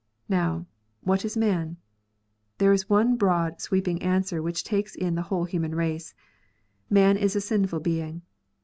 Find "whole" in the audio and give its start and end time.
5.29-5.43